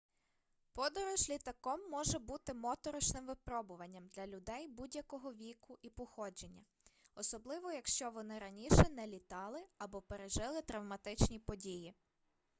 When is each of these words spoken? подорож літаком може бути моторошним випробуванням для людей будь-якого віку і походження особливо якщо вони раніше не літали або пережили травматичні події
подорож 0.73 1.29
літаком 1.29 1.89
може 1.89 2.19
бути 2.19 2.53
моторошним 2.53 3.25
випробуванням 3.25 4.07
для 4.07 4.27
людей 4.27 4.67
будь-якого 4.67 5.33
віку 5.33 5.77
і 5.81 5.89
походження 5.89 6.65
особливо 7.15 7.71
якщо 7.71 8.11
вони 8.11 8.39
раніше 8.39 8.89
не 8.89 9.07
літали 9.07 9.63
або 9.79 10.01
пережили 10.01 10.61
травматичні 10.61 11.39
події 11.39 11.93